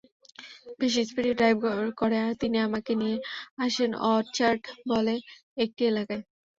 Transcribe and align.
বেশ 0.79 0.93
স্পিডে 1.07 1.31
ড্রাইভ 1.39 1.57
করে 1.99 2.19
তিনি 2.41 2.57
আমাকে 2.67 2.91
নিয়ে 3.01 3.17
আসেন 3.63 3.91
অরচার্ড 4.09 4.61
বলে 4.91 5.15
একটি 5.57 5.81
এলাকায়। 5.91 6.23